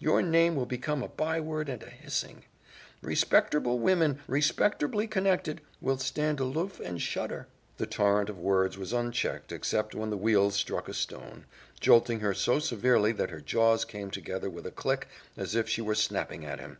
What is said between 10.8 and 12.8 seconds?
a stone, jolting her so